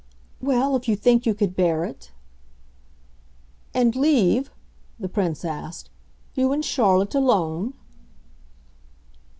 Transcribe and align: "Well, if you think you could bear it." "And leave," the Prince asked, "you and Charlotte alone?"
"Well, 0.41 0.75
if 0.75 0.87
you 0.87 0.95
think 0.95 1.27
you 1.27 1.35
could 1.35 1.55
bear 1.55 1.85
it." 1.85 2.11
"And 3.71 3.95
leave," 3.95 4.49
the 4.99 5.07
Prince 5.07 5.45
asked, 5.45 5.91
"you 6.33 6.51
and 6.51 6.65
Charlotte 6.65 7.13
alone?" 7.13 7.73